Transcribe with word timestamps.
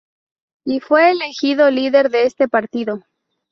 Y 0.65 0.79
fue 0.79 1.11
elegido 1.11 1.69
líder 1.69 2.09
de 2.09 2.25
ese 2.25 2.47
partido. 2.47 3.03